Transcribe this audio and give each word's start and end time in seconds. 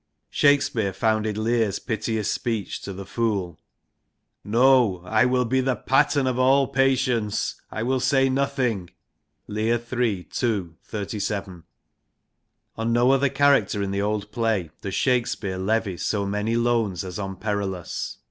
Shakespeare 0.31 0.93
founded 0.93 1.37
Lear's 1.37 1.77
piteous 1.77 2.27
speech 2.31 2.81
to 2.81 2.91
the 2.91 3.05
Fool 3.05 3.59
< 4.03 4.43
No 4.57 5.03
I 5.05 5.25
will 5.25 5.45
be 5.45 5.61
the 5.61 5.75
pattern 5.75 6.25
of 6.25 6.39
all 6.39 6.65
patience, 6.67 7.61
I 7.69 7.83
will 7.83 7.99
say 7.99 8.27
nothing' 8.27 8.89
(Lear, 9.47 9.75
III. 9.93 10.27
ii. 10.41 10.65
37). 10.85 11.65
On 12.77 12.91
no 12.91 13.11
other 13.11 13.29
character 13.29 13.83
in 13.83 13.91
the 13.91 14.01
old 14.01 14.31
play 14.31 14.71
does 14.81 14.95
Shakespeare 14.95 15.59
levy 15.59 15.97
so 15.97 16.25
many 16.25 16.55
loans 16.55 17.03
as 17.03 17.19
on 17.19 17.35
Perillus. 17.35 18.17